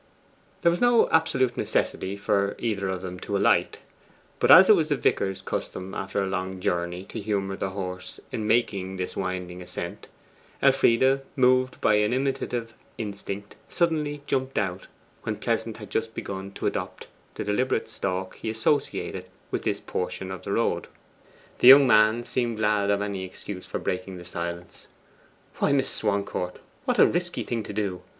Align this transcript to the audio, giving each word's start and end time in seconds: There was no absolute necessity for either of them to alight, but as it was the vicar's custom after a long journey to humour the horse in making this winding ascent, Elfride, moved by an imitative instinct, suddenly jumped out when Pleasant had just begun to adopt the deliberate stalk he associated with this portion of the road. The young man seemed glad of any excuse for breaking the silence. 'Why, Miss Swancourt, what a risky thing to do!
There 0.63 0.71
was 0.71 0.81
no 0.81 1.07
absolute 1.11 1.55
necessity 1.55 2.15
for 2.15 2.55
either 2.57 2.89
of 2.89 3.03
them 3.03 3.19
to 3.19 3.37
alight, 3.37 3.77
but 4.39 4.49
as 4.49 4.67
it 4.67 4.75
was 4.75 4.89
the 4.89 4.95
vicar's 4.95 5.43
custom 5.43 5.93
after 5.93 6.23
a 6.23 6.25
long 6.25 6.59
journey 6.59 7.03
to 7.03 7.19
humour 7.21 7.55
the 7.55 7.69
horse 7.69 8.19
in 8.31 8.47
making 8.47 8.95
this 8.97 9.15
winding 9.15 9.61
ascent, 9.61 10.07
Elfride, 10.59 11.21
moved 11.35 11.79
by 11.81 11.97
an 11.97 12.13
imitative 12.13 12.73
instinct, 12.97 13.55
suddenly 13.69 14.23
jumped 14.25 14.57
out 14.57 14.87
when 15.21 15.35
Pleasant 15.35 15.77
had 15.77 15.91
just 15.91 16.15
begun 16.15 16.51
to 16.53 16.65
adopt 16.65 17.05
the 17.35 17.43
deliberate 17.43 17.87
stalk 17.87 18.33
he 18.37 18.49
associated 18.49 19.25
with 19.51 19.61
this 19.61 19.79
portion 19.81 20.31
of 20.31 20.41
the 20.41 20.51
road. 20.53 20.87
The 21.59 21.67
young 21.67 21.85
man 21.85 22.23
seemed 22.23 22.57
glad 22.57 22.89
of 22.89 23.03
any 23.03 23.23
excuse 23.23 23.67
for 23.67 23.77
breaking 23.77 24.17
the 24.17 24.25
silence. 24.25 24.87
'Why, 25.59 25.71
Miss 25.73 25.91
Swancourt, 25.91 26.57
what 26.85 26.97
a 26.97 27.05
risky 27.05 27.43
thing 27.43 27.61
to 27.61 27.73
do! 27.73 28.01